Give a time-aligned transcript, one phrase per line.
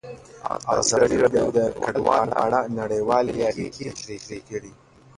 [0.79, 4.71] ازادي راډیو د کډوال په اړه نړیوالې اړیکې تشریح کړي.